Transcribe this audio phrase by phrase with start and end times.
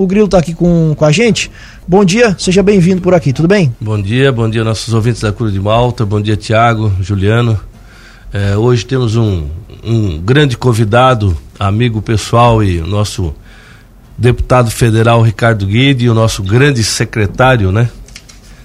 [0.00, 1.50] O Grilo está aqui com, com a gente.
[1.86, 3.70] Bom dia, seja bem-vindo por aqui, tudo bem?
[3.78, 7.60] Bom dia, bom dia nossos ouvintes da Cruz de Malta, bom dia Tiago, Juliano.
[8.32, 9.44] É, hoje temos um,
[9.84, 13.34] um grande convidado, amigo pessoal e nosso
[14.16, 17.90] deputado federal Ricardo Guide, o nosso grande secretário, né?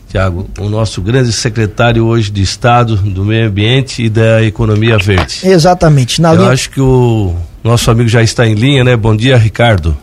[0.08, 5.42] Tiago, o nosso grande secretário hoje de Estado do Meio Ambiente e da Economia Verde.
[5.44, 6.22] Exatamente.
[6.22, 6.52] Na Eu linha...
[6.52, 8.96] acho que o nosso amigo já está em linha, né?
[8.96, 9.98] Bom dia, Ricardo.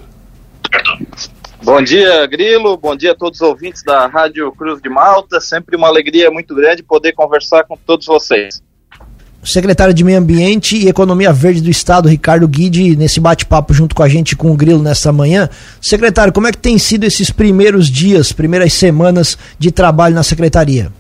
[1.64, 2.76] Bom dia, Grilo.
[2.76, 5.40] Bom dia a todos os ouvintes da Rádio Cruz de Malta.
[5.40, 8.60] Sempre uma alegria muito grande poder conversar com todos vocês.
[9.40, 13.94] O secretário de Meio Ambiente e Economia Verde do Estado, Ricardo Guide, nesse bate-papo junto
[13.94, 15.48] com a gente com o Grilo nesta manhã.
[15.80, 20.92] Secretário, como é que tem sido esses primeiros dias, primeiras semanas de trabalho na secretaria?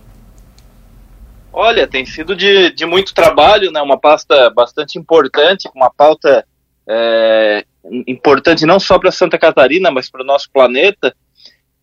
[1.52, 3.82] Olha, tem sido de, de muito trabalho, né?
[3.82, 6.44] Uma pasta bastante importante, uma pauta
[6.88, 7.64] é,
[8.06, 11.14] importante não só para Santa Catarina, mas para o nosso planeta.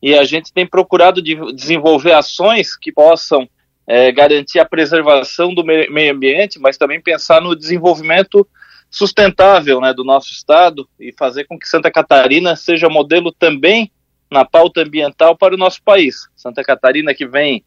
[0.01, 3.47] E a gente tem procurado de desenvolver ações que possam
[3.85, 8.47] é, garantir a preservação do meio ambiente, mas também pensar no desenvolvimento
[8.89, 13.91] sustentável né, do nosso estado e fazer com que Santa Catarina seja modelo também
[14.31, 16.27] na pauta ambiental para o nosso país.
[16.35, 17.63] Santa Catarina que vem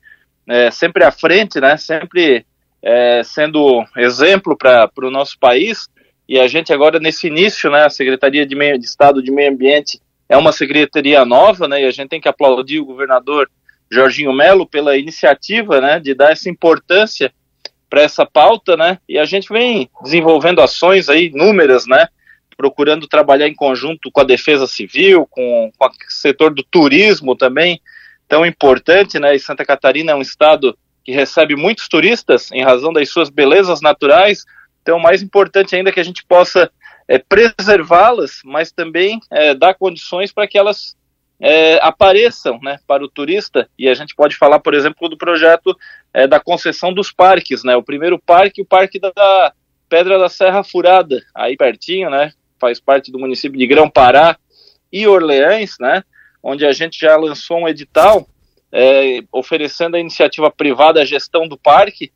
[0.49, 2.47] é, sempre à frente, né, sempre
[2.83, 5.89] é, sendo exemplo para o nosso país
[6.29, 9.51] e a gente agora nesse início, né, a Secretaria de, Meio, de Estado de Meio
[9.51, 13.51] Ambiente é uma secretaria nova, né, e a gente tem que aplaudir o governador
[13.91, 17.33] Jorginho Melo pela iniciativa, né, de dar essa importância
[17.91, 22.07] para essa pauta, né, e a gente vem desenvolvendo ações aí, inúmeras, né,
[22.57, 27.81] procurando trabalhar em conjunto com a Defesa Civil, com, com o setor do turismo também,
[28.29, 32.93] tão importante, né, e Santa Catarina é um estado que recebe muitos turistas em razão
[32.93, 34.45] das suas belezas naturais,
[34.83, 36.71] então, mais importante ainda é que a gente possa
[37.09, 40.97] é, preservá-las, mas também é, dar condições para que elas
[41.41, 43.69] é, apareçam né, para o turista.
[43.79, 45.77] E a gente pode falar, por exemplo, do projeto
[46.13, 47.63] é, da concessão dos parques.
[47.63, 47.77] Né?
[47.77, 49.53] O primeiro parque, o Parque da
[49.89, 52.33] Pedra da Serra Furada, aí pertinho, né?
[52.61, 54.37] faz parte do município de Grão-Pará
[54.93, 56.03] e Orleães, né?
[56.43, 58.27] onde a gente já lançou um edital
[58.73, 62.11] é, oferecendo a iniciativa privada a gestão do parque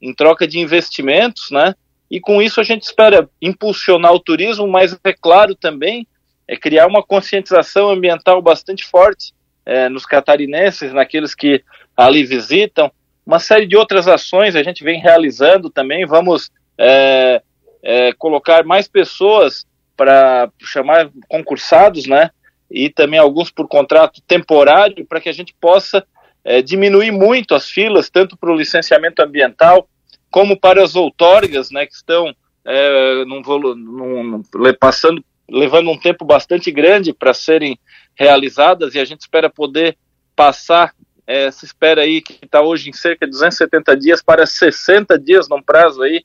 [0.00, 1.74] em troca de investimentos, né?
[2.12, 6.06] E com isso a gente espera impulsionar o turismo, mas é claro também
[6.46, 9.32] é criar uma conscientização ambiental bastante forte
[9.64, 11.64] é, nos catarinenses, naqueles que
[11.96, 12.92] ali visitam.
[13.24, 16.04] Uma série de outras ações a gente vem realizando também.
[16.04, 17.40] Vamos é,
[17.82, 19.64] é, colocar mais pessoas
[19.96, 22.28] para chamar concursados, né?
[22.70, 26.04] E também alguns por contrato temporário, para que a gente possa
[26.44, 29.88] é, diminuir muito as filas, tanto para o licenciamento ambiental
[30.32, 32.34] como para as outorgas, né, que estão
[32.64, 33.42] é, num,
[33.76, 34.42] num,
[34.80, 37.78] passando, levando um tempo bastante grande para serem
[38.14, 39.96] realizadas e a gente espera poder
[40.34, 40.94] passar,
[41.26, 45.48] é, se espera aí que está hoje em cerca de 270 dias para 60 dias
[45.48, 46.24] num prazo aí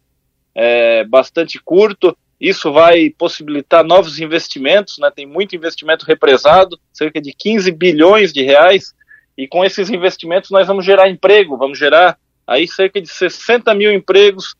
[0.55, 2.17] é, bastante curto.
[2.39, 5.11] Isso vai possibilitar novos investimentos, né?
[5.13, 8.93] Tem muito investimento represado, cerca de 15 bilhões de reais,
[9.35, 13.91] e com esses investimentos nós vamos gerar emprego, vamos gerar aí cerca de 60 mil
[13.91, 14.55] empregos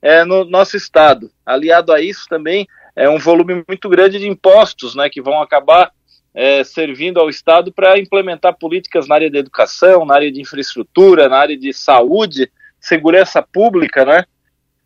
[0.00, 1.30] é, no nosso estado.
[1.44, 5.90] Aliado a isso também é um volume muito grande de impostos, né, que vão acabar
[6.34, 11.28] é, servindo ao estado para implementar políticas na área da educação, na área de infraestrutura,
[11.28, 12.50] na área de saúde,
[12.80, 14.24] segurança pública, né?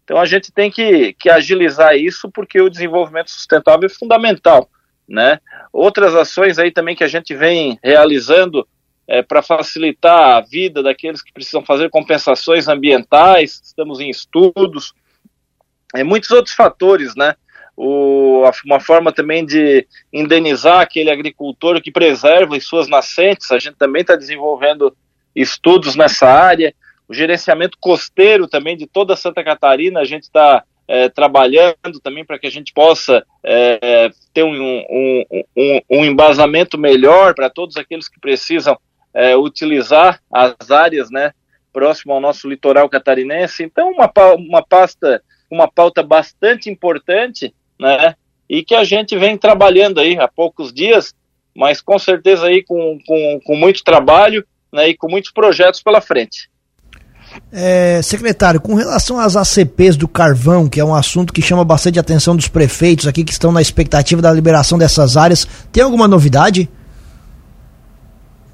[0.04, 4.68] Então a gente tem que, que agilizar isso porque o desenvolvimento sustentável é fundamental,
[5.08, 5.40] né?
[5.72, 8.66] Outras ações aí também que a gente vem realizando
[9.08, 14.92] é, para facilitar a vida daqueles que precisam fazer compensações ambientais, estamos em estudos,
[15.94, 17.34] e muitos outros fatores, né?
[17.76, 23.76] O, uma forma também de indenizar aquele agricultor que preserva as suas nascentes, a gente
[23.76, 24.96] também está desenvolvendo
[25.34, 26.74] estudos nessa área,
[27.06, 32.38] o gerenciamento costeiro também de toda Santa Catarina, a gente está é, trabalhando também para
[32.38, 35.24] que a gente possa é, ter um, um,
[35.56, 38.78] um, um embasamento melhor para todos aqueles que precisam
[39.16, 41.32] é, utilizar as áreas, né,
[41.72, 43.64] próximo ao nosso litoral catarinense.
[43.64, 48.14] Então, uma, uma pasta, uma pauta bastante importante, né,
[48.48, 51.14] e que a gente vem trabalhando aí há poucos dias,
[51.56, 56.02] mas com certeza aí com, com, com muito trabalho, né, e com muitos projetos pela
[56.02, 56.50] frente.
[57.50, 61.98] É, secretário, com relação às ACPs do carvão, que é um assunto que chama bastante
[61.98, 66.68] atenção dos prefeitos aqui que estão na expectativa da liberação dessas áreas, tem alguma novidade?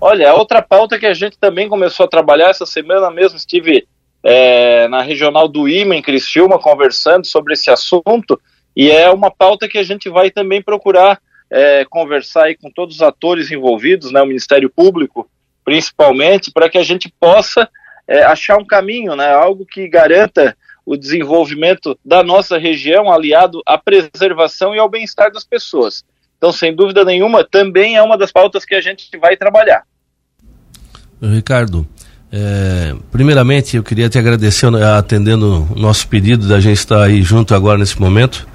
[0.05, 3.87] Olha, a outra pauta que a gente também começou a trabalhar essa semana mesmo, estive
[4.21, 8.37] é, na regional do IMA, em Criciúma, conversando sobre esse assunto,
[8.75, 12.97] e é uma pauta que a gente vai também procurar é, conversar aí com todos
[12.97, 15.31] os atores envolvidos, né, o Ministério Público,
[15.65, 17.71] principalmente, para que a gente possa
[18.09, 23.79] é, achar um caminho, né, algo que garanta o desenvolvimento da nossa região, aliado à
[23.79, 26.05] preservação e ao bem-estar das pessoas.
[26.39, 29.85] Então, sem dúvida nenhuma, também é uma das pautas que a gente vai trabalhar.
[31.23, 31.87] Ricardo,
[32.33, 37.55] é, primeiramente eu queria te agradecer atendendo o nosso pedido da gente estar aí junto
[37.55, 38.47] agora nesse momento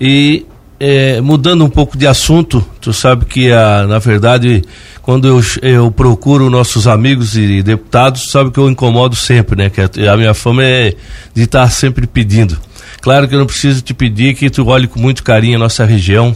[0.00, 0.46] e
[0.80, 4.64] é, mudando um pouco de assunto, tu sabe que, a, na verdade,
[5.02, 9.68] quando eu, eu procuro nossos amigos e deputados, sabe que eu incomodo sempre, né?
[9.68, 10.94] Que a, a minha fama é
[11.34, 12.58] de estar sempre pedindo.
[13.02, 15.84] Claro que eu não preciso te pedir que tu olhe com muito carinho a nossa
[15.84, 16.34] região,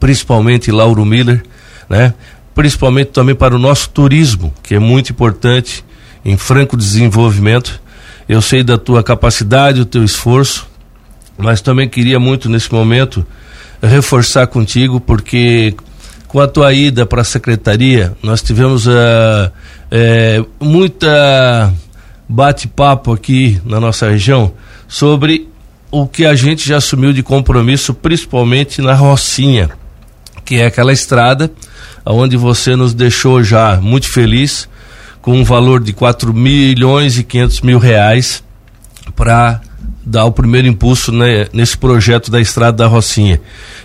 [0.00, 1.44] principalmente Lauro Miller,
[1.88, 2.14] né?
[2.54, 5.84] Principalmente também para o nosso turismo, que é muito importante
[6.24, 7.80] em franco desenvolvimento.
[8.28, 10.66] Eu sei da tua capacidade, do teu esforço,
[11.36, 13.26] mas também queria muito nesse momento
[13.82, 15.74] reforçar contigo, porque
[16.28, 19.50] com a tua ida para a secretaria, nós tivemos uh,
[19.90, 21.72] é, muita
[22.26, 24.52] bate-papo aqui na nossa região
[24.88, 25.46] sobre
[25.90, 29.68] o que a gente já assumiu de compromisso, principalmente na Rocinha,
[30.42, 31.50] que é aquela estrada
[32.04, 34.68] onde você nos deixou já muito feliz,
[35.20, 38.42] com um valor de 4 milhões e 500 mil reais
[39.14, 39.60] para
[40.04, 43.40] dar o primeiro impulso né, nesse projeto da Estrada da Rocinha.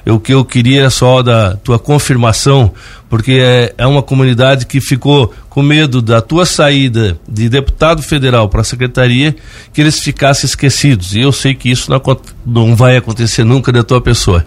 [0.05, 2.71] O que eu queria é só da tua confirmação,
[3.09, 8.49] porque é, é uma comunidade que ficou com medo da tua saída de deputado federal
[8.49, 9.35] para a secretaria,
[9.71, 11.15] que eles ficassem esquecidos.
[11.15, 12.01] E eu sei que isso não,
[12.45, 14.45] não vai acontecer nunca da tua pessoa.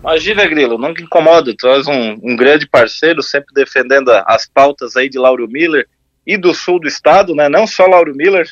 [0.00, 1.54] Imagina, Grilo, nunca incomoda.
[1.56, 5.88] Tu és um, um grande parceiro, sempre defendendo as pautas aí de Lauro Miller
[6.26, 7.48] e do sul do estado, né?
[7.48, 8.46] Não só Lauro Miller,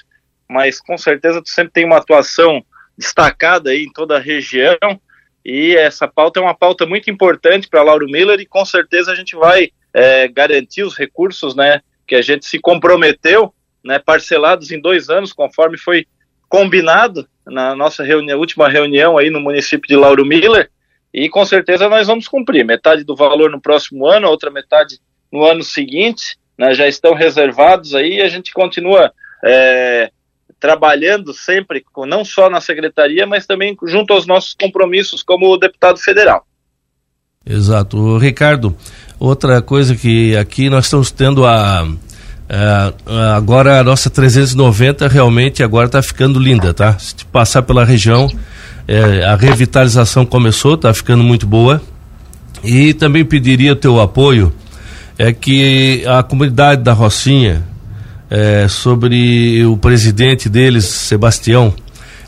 [0.48, 2.64] mas com certeza tu sempre tem uma atuação
[2.96, 4.78] destacada aí em toda a região
[5.44, 9.14] e essa pauta é uma pauta muito importante para Lauro Miller e com certeza a
[9.14, 13.54] gente vai é, garantir os recursos, né, que a gente se comprometeu,
[13.84, 16.06] né, parcelados em dois anos, conforme foi
[16.48, 20.70] combinado na nossa reunião, última reunião aí no município de Lauro Miller
[21.12, 24.98] e com certeza nós vamos cumprir metade do valor no próximo ano, a outra metade
[25.32, 29.12] no ano seguinte, né, já estão reservados aí e a gente continua
[29.44, 30.10] é,
[30.58, 36.46] trabalhando sempre, não só na secretaria, mas também junto aos nossos compromissos como deputado federal.
[37.44, 38.18] Exato.
[38.18, 38.76] Ricardo,
[39.20, 41.86] outra coisa que aqui nós estamos tendo a,
[42.48, 46.98] a agora a nossa 390 realmente agora está ficando linda, tá?
[46.98, 48.28] Se passar pela região,
[48.88, 51.80] é, a revitalização começou, está ficando muito boa.
[52.64, 54.52] E também pediria o teu apoio
[55.18, 57.64] é que a comunidade da Rocinha,
[58.28, 61.72] é, sobre o presidente deles, Sebastião.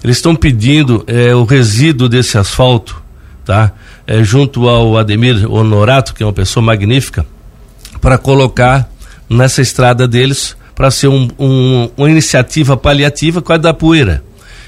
[0.03, 3.03] Eles estão pedindo é, o resíduo desse asfalto,
[3.45, 3.73] tá?
[4.07, 7.27] É, junto ao Ademir Honorato, que é uma pessoa magnífica,
[8.01, 8.89] para colocar
[9.29, 14.23] nessa estrada deles para ser um, um, uma iniciativa paliativa com a da poeira.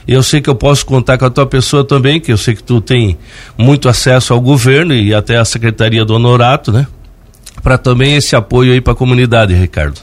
[0.07, 2.63] Eu sei que eu posso contar com a tua pessoa também, que eu sei que
[2.63, 3.19] tu tem
[3.57, 6.87] muito acesso ao governo e até à secretaria do Honorato, né?
[7.63, 10.01] Para também esse apoio aí para a comunidade, Ricardo.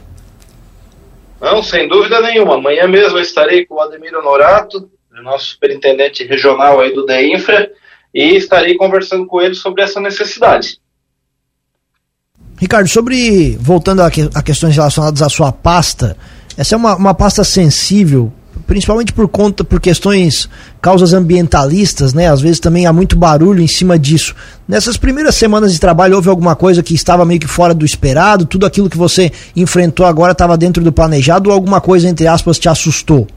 [1.42, 2.56] Não, sem dúvida nenhuma.
[2.56, 4.90] Amanhã mesmo eu estarei com o Ademir Honorato,
[5.24, 7.70] nosso superintendente regional aí do DEINFRA,
[8.14, 10.80] e estarei conversando com ele sobre essa necessidade.
[12.60, 16.18] Ricardo, sobre, voltando a, que, a questões relacionadas à sua pasta,
[16.58, 18.34] essa é uma, uma pasta sensível
[18.66, 20.50] principalmente por conta, por questões,
[20.82, 22.28] causas ambientalistas, né?
[22.28, 24.36] Às vezes também há muito barulho em cima disso.
[24.68, 28.46] Nessas primeiras semanas de trabalho houve alguma coisa que estava meio que fora do esperado?
[28.46, 32.58] Tudo aquilo que você enfrentou agora estava dentro do planejado ou alguma coisa, entre aspas,
[32.58, 33.28] te assustou?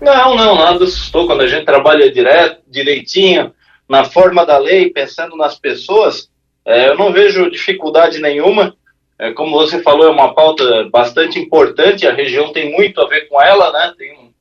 [0.00, 1.26] Não, não, nada assustou.
[1.26, 3.52] Quando a gente trabalha direto, direitinho,
[3.88, 6.28] na forma da lei, pensando nas pessoas,
[6.66, 8.74] é, eu não vejo dificuldade nenhuma.
[9.22, 13.28] É, como você falou, é uma pauta bastante importante, a região tem muito a ver
[13.28, 13.94] com ela, né?
[13.96, 14.32] Tem um,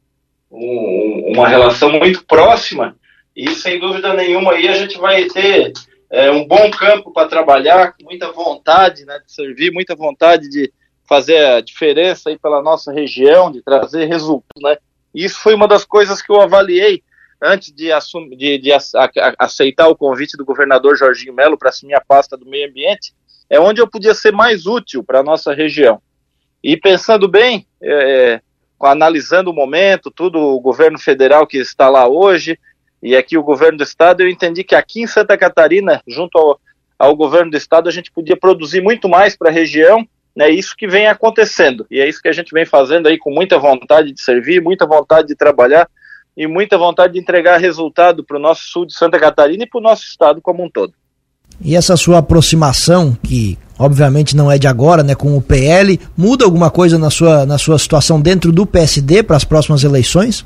[0.51, 2.95] um, uma relação muito próxima,
[3.35, 5.71] e sem dúvida nenhuma aí a gente vai ter
[6.09, 10.73] é, um bom campo para trabalhar, com muita vontade né, de servir, muita vontade de
[11.07, 14.77] fazer a diferença aí pela nossa região, de trazer resultados, né?
[15.13, 17.03] Isso foi uma das coisas que eu avaliei
[17.39, 18.71] antes de, assumir, de, de
[19.37, 23.13] aceitar o convite do governador Jorginho Melo para assumir a pasta do meio ambiente,
[23.51, 26.01] é onde eu podia ser mais útil para a nossa região.
[26.63, 28.41] E pensando bem, é, é,
[28.81, 32.57] analisando o momento, tudo o governo federal que está lá hoje,
[33.03, 36.61] e aqui o governo do estado, eu entendi que aqui em Santa Catarina, junto ao,
[36.97, 40.73] ao governo do estado, a gente podia produzir muito mais para a região, né, isso
[40.77, 44.13] que vem acontecendo, e é isso que a gente vem fazendo aí com muita vontade
[44.13, 45.89] de servir, muita vontade de trabalhar,
[46.37, 49.79] e muita vontade de entregar resultado para o nosso sul de Santa Catarina e para
[49.79, 50.93] o nosso estado como um todo.
[51.63, 56.43] E essa sua aproximação, que obviamente não é de agora, né, com o PL, muda
[56.43, 60.45] alguma coisa na sua, na sua situação dentro do PSD para as próximas eleições?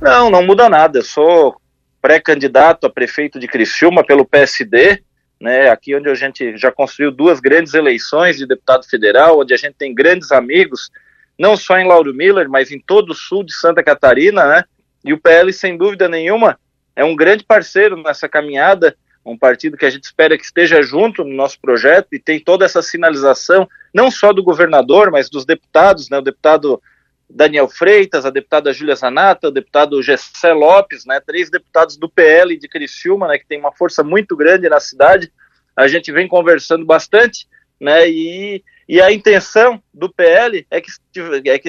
[0.00, 0.98] Não, não muda nada.
[0.98, 1.56] Eu sou
[2.00, 5.02] pré-candidato a prefeito de Criciúma pelo PSD,
[5.40, 9.56] né, aqui onde a gente já construiu duas grandes eleições de deputado federal, onde a
[9.56, 10.90] gente tem grandes amigos,
[11.38, 14.64] não só em Lauro Miller, mas em todo o sul de Santa Catarina, né?
[15.02, 16.58] E o PL, sem dúvida nenhuma,
[16.94, 21.22] é um grande parceiro nessa caminhada um partido que a gente espera que esteja junto
[21.24, 26.08] no nosso projeto e tem toda essa sinalização, não só do governador, mas dos deputados,
[26.08, 26.80] né, o deputado
[27.28, 32.56] Daniel Freitas, a deputada Júlia Zanata, o deputado Gessé Lopes, né, três deputados do PL
[32.58, 35.30] de Criciúma, né, que tem uma força muito grande na cidade,
[35.76, 37.46] a gente vem conversando bastante,
[37.78, 40.90] né, e, e a intenção do PL é, que,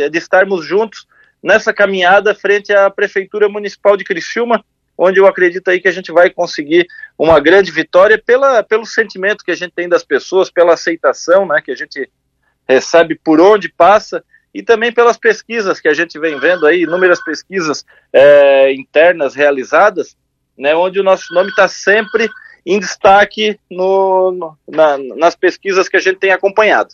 [0.01, 1.05] é de estarmos juntos
[1.43, 4.63] nessa caminhada frente à Prefeitura Municipal de Criciúma,
[5.03, 6.85] onde eu acredito aí que a gente vai conseguir
[7.17, 11.59] uma grande vitória pela, pelo sentimento que a gente tem das pessoas, pela aceitação né,
[11.59, 12.07] que a gente
[12.69, 17.19] recebe por onde passa e também pelas pesquisas que a gente vem vendo aí, inúmeras
[17.23, 20.15] pesquisas é, internas realizadas,
[20.55, 22.29] né, onde o nosso nome está sempre
[22.63, 26.93] em destaque no, no na, nas pesquisas que a gente tem acompanhado.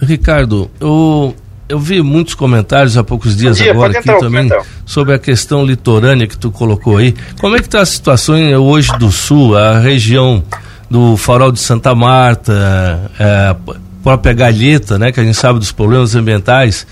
[0.00, 1.34] Ricardo, o,
[1.68, 4.48] eu vi muitos comentários há poucos dias dia, agora aqui também
[4.84, 7.14] sobre a questão litorânea que tu colocou aí.
[7.40, 10.44] Como é que está a situação hoje do sul, a região
[10.90, 13.56] do Farol de Santa Marta, é, a
[14.02, 16.86] própria Galheta, né, que a gente sabe dos problemas ambientais.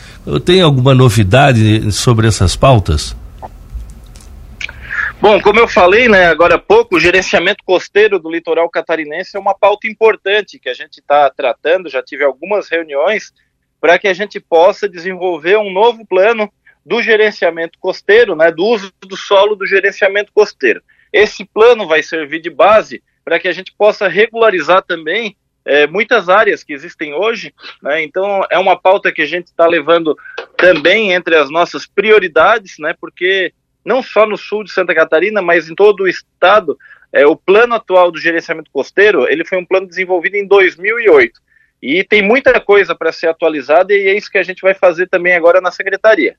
[0.44, 3.14] Tem alguma novidade sobre essas pautas?
[5.20, 9.38] Bom, como eu falei, né, agora há pouco, o gerenciamento costeiro do litoral catarinense é
[9.38, 11.88] uma pauta importante que a gente está tratando.
[11.88, 13.32] Já tive algumas reuniões
[13.82, 16.48] para que a gente possa desenvolver um novo plano
[16.86, 20.80] do gerenciamento costeiro, né, do uso do solo do gerenciamento costeiro.
[21.12, 26.28] Esse plano vai servir de base para que a gente possa regularizar também é, muitas
[26.28, 27.52] áreas que existem hoje.
[27.82, 30.16] Né, então, é uma pauta que a gente está levando
[30.56, 33.52] também entre as nossas prioridades, né, porque
[33.84, 36.78] não só no sul de Santa Catarina, mas em todo o estado,
[37.12, 41.40] é, o plano atual do gerenciamento costeiro ele foi um plano desenvolvido em 2008
[41.82, 45.08] e tem muita coisa para ser atualizada e é isso que a gente vai fazer
[45.08, 46.36] também agora na secretaria.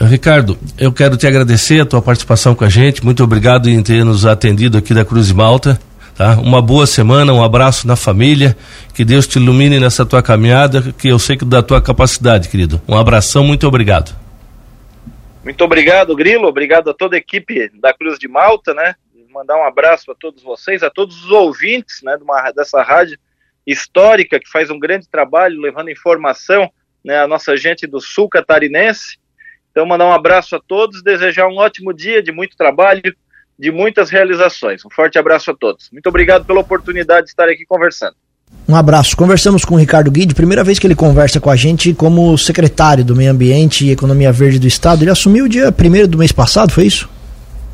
[0.00, 3.04] Ricardo, eu quero te agradecer a tua participação com a gente.
[3.04, 5.80] Muito obrigado em ter nos atendido aqui da Cruz de Malta.
[6.16, 6.34] Tá?
[6.34, 8.56] Uma boa semana, um abraço na família.
[8.92, 12.80] Que Deus te ilumine nessa tua caminhada, que eu sei que da tua capacidade, querido.
[12.88, 14.14] Um abração, muito obrigado.
[15.44, 16.46] Muito obrigado, Grilo.
[16.46, 18.94] Obrigado a toda a equipe da Cruz de Malta, né?
[19.32, 22.16] Mandar um abraço a todos vocês, a todos os ouvintes, né,
[22.54, 23.18] dessa rádio
[23.66, 26.70] histórica, que faz um grande trabalho levando informação
[27.04, 29.18] né, à nossa gente do sul catarinense.
[29.70, 33.02] Então, mandar um abraço a todos, desejar um ótimo dia de muito trabalho,
[33.58, 34.84] de muitas realizações.
[34.84, 35.90] Um forte abraço a todos.
[35.90, 38.14] Muito obrigado pela oportunidade de estar aqui conversando.
[38.68, 39.16] Um abraço.
[39.16, 43.04] Conversamos com o Ricardo Guide, primeira vez que ele conversa com a gente como secretário
[43.04, 45.02] do Meio Ambiente e Economia Verde do Estado.
[45.02, 47.08] Ele assumiu dia primeiro do mês passado, foi isso?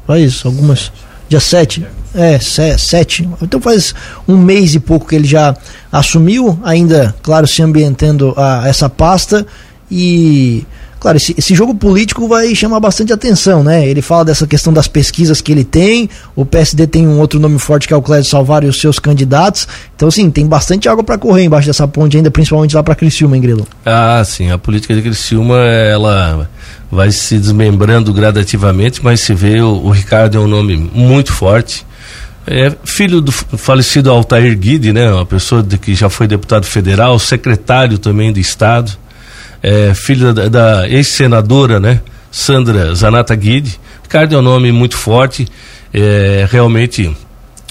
[0.06, 0.92] Faz algumas.
[1.28, 1.86] Dia 7.
[2.14, 3.28] É, 7.
[3.40, 3.94] Então faz
[4.28, 5.56] um mês e pouco que ele já
[5.90, 9.46] assumiu, ainda, claro, se ambientando a essa pasta
[9.90, 10.66] e
[11.02, 13.86] claro, esse, esse, jogo político vai chamar bastante atenção, né?
[13.88, 17.58] Ele fala dessa questão das pesquisas que ele tem, o PSD tem um outro nome
[17.58, 19.66] forte que é o Clédio Salvar e os seus candidatos.
[19.96, 23.34] Então, assim, tem bastante água para correr embaixo dessa ponte ainda, principalmente lá para Criciúma,
[23.34, 23.66] hein, Grilo?
[23.84, 26.48] Ah, sim, a política de Criciúma, ela
[26.90, 31.84] vai se desmembrando gradativamente, mas se vê o, o Ricardo é um nome muito forte
[32.46, 35.10] é filho do falecido Altair Guide, né?
[35.12, 38.92] Uma pessoa de, que já foi deputado federal, secretário também do Estado.
[39.62, 42.00] É, filho da, da ex-senadora, né?
[42.30, 43.78] Sandra Zanata Guide.
[44.02, 45.46] Ricardo é um nome muito forte,
[45.92, 47.14] é realmente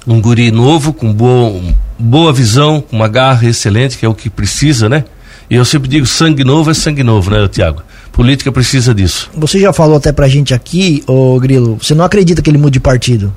[0.08, 1.62] um guri novo, com boa,
[2.00, 5.04] boa visão, com uma garra excelente, que é o que precisa, né?
[5.50, 7.84] E eu sempre digo, sangue novo é sangue novo, né, Tiago?
[8.12, 9.30] Política precisa disso.
[9.34, 12.74] Você já falou até pra gente aqui, ô Grilo, você não acredita que ele mude
[12.74, 13.34] de partido?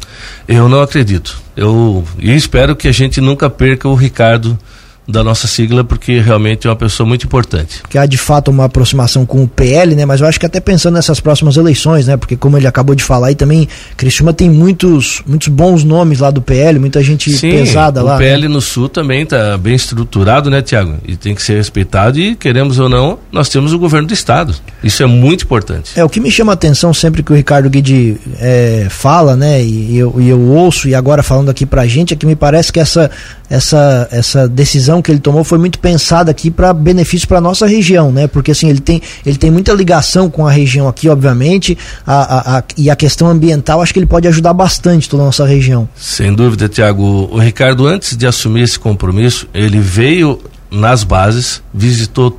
[0.48, 1.40] Eu não acredito.
[1.56, 4.58] Eu e espero que a gente nunca perca o Ricardo
[5.06, 7.82] da nossa sigla, porque realmente é uma pessoa muito importante.
[7.88, 10.06] Que há de fato uma aproximação com o PL, né?
[10.06, 12.16] Mas eu acho que até pensando nessas próximas eleições, né?
[12.16, 16.30] Porque como ele acabou de falar aí também, Criciúma tem muitos, muitos bons nomes lá
[16.30, 18.14] do PL, muita gente Sim, pesada lá.
[18.16, 18.48] O PL né?
[18.48, 20.96] no Sul também está bem estruturado, né, Tiago?
[21.06, 24.54] E tem que ser respeitado e, queremos ou não, nós temos o governo do Estado.
[24.82, 25.92] Isso é muito importante.
[25.96, 29.62] É, o que me chama a atenção sempre que o Ricardo Guidi é, fala, né?
[29.62, 32.72] E eu, e eu ouço, e agora falando aqui pra gente, é que me parece
[32.72, 33.10] que essa,
[33.50, 37.66] essa, essa decisão decisão que ele tomou foi muito pensada aqui para benefício para nossa
[37.66, 38.26] região, né?
[38.26, 42.58] Porque assim, ele tem, ele tem muita ligação com a região aqui, obviamente, a, a,
[42.58, 45.88] a, e a questão ambiental acho que ele pode ajudar bastante toda a nossa região.
[45.96, 47.28] Sem dúvida, Tiago.
[47.30, 52.38] O Ricardo, antes de assumir esse compromisso, ele veio nas bases, visitou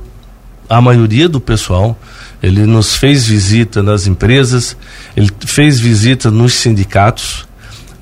[0.68, 1.96] a maioria do pessoal,
[2.42, 4.76] ele nos fez visita nas empresas,
[5.16, 7.46] ele fez visita nos sindicatos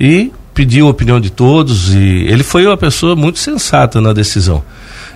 [0.01, 4.63] e pediu a opinião de todos e ele foi uma pessoa muito sensata na decisão.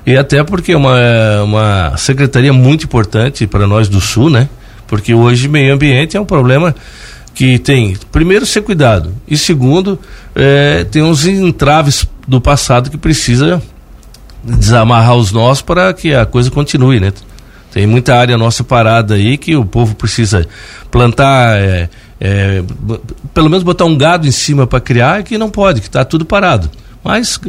[0.04, 4.48] E até porque é uma, é uma secretaria muito importante para nós do Sul, né?
[4.86, 6.74] Porque hoje meio ambiente é um problema
[7.34, 9.96] que tem, primeiro, ser cuidado, e segundo,
[10.34, 13.62] é, tem uns entraves do passado que precisa
[14.42, 17.12] desamarrar os nós para que a coisa continue, né?
[17.72, 20.48] Tem muita área nossa parada aí que o povo precisa
[20.90, 21.88] plantar, é,
[22.20, 22.62] é,
[23.32, 26.24] pelo menos botar um gado em cima para criar, que não pode, que está tudo
[26.24, 26.70] parado.
[27.04, 27.40] Mas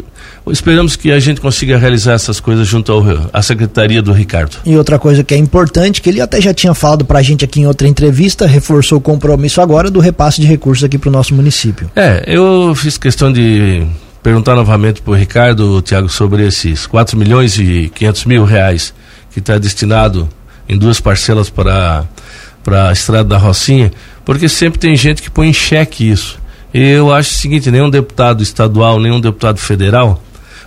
[0.51, 2.93] esperamos que a gente consiga realizar essas coisas junto
[3.33, 4.57] à Secretaria do Ricardo.
[4.63, 7.43] E outra coisa que é importante, que ele até já tinha falado para a gente
[7.43, 11.11] aqui em outra entrevista, reforçou o compromisso agora do repasse de recursos aqui para o
[11.11, 11.89] nosso município.
[11.95, 13.85] É, eu fiz questão de
[14.21, 18.93] perguntar novamente para o Ricardo, Tiago, sobre esses 4 milhões e 500 mil reais
[19.31, 20.29] que está destinado
[20.67, 22.05] em duas parcelas para
[22.63, 23.91] para a estrada da Rocinha,
[24.29, 26.39] porque sempre tem gente que põe em xeque isso.
[26.71, 30.21] E eu acho o seguinte, nenhum deputado estadual, nenhum deputado federal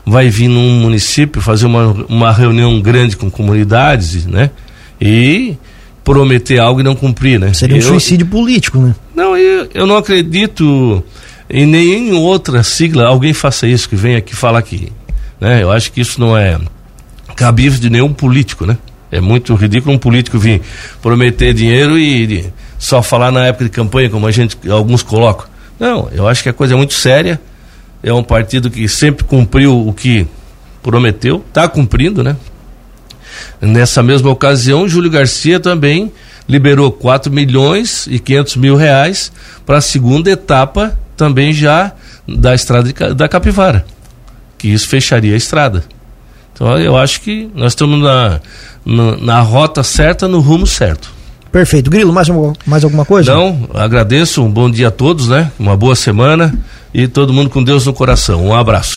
[0.05, 4.51] vai vir num município fazer uma, uma reunião grande com comunidades, né?
[5.01, 5.57] E
[6.03, 7.55] prometer algo e não cumprir, né?
[7.55, 8.97] Seria um eu, suicídio político, né?
[9.15, 11.05] Não, eu, eu não acredito
[11.49, 14.91] em nenhuma outra sigla alguém faça isso, que venha aqui falar aqui.
[15.41, 15.63] Né?
[15.63, 16.59] Eu acho que isso não é
[17.37, 18.77] cabível de nenhum político, né?
[19.09, 20.61] É muito ridículo um político vir
[21.01, 22.51] prometer dinheiro e
[22.83, 25.47] só falar na época de campanha, como a gente, alguns colocam.
[25.79, 27.41] Não, eu acho que a coisa é muito séria.
[28.03, 30.27] É um partido que sempre cumpriu o que
[30.83, 32.37] prometeu, está cumprindo, né?
[33.61, 36.13] Nessa mesma ocasião, Júlio Garcia também
[36.49, 39.31] liberou 4 milhões e 500 mil reais
[39.65, 41.93] para a segunda etapa também já
[42.27, 43.87] da estrada de, da Capivara,
[44.59, 45.85] que isso fecharia a estrada.
[46.53, 48.41] Então eu acho que nós estamos na,
[48.85, 51.22] na, na rota certa, no rumo certo.
[51.53, 51.91] Perfeito.
[51.91, 52.29] Grilo, mais,
[52.67, 53.35] mais alguma coisa?
[53.35, 55.53] Não, agradeço, um bom dia a todos, né?
[55.59, 56.53] Uma boa semana
[56.95, 58.47] e todo mundo com Deus no coração.
[58.47, 58.91] Um abraço.